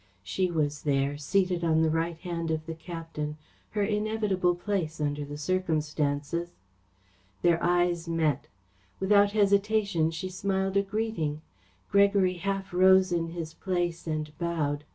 [0.23, 3.37] She was there, seated on the right hand of the captain,
[3.77, 6.55] her inevitable place under the circumstances.
[7.43, 8.47] Their eyes met.
[8.99, 11.43] Without hesitation she smiled a greeting.
[11.91, 14.85] Gregory half rose in his place and bowed.